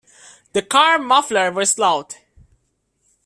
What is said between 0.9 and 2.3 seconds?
muffler was loud.